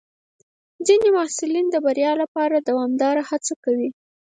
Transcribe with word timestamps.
ځینې 0.85 1.07
محصلین 1.17 1.65
د 1.71 1.75
بریا 1.85 2.11
لپاره 2.21 2.55
دوامداره 2.67 3.21
هڅه 3.29 3.53
کوي. 3.63 3.89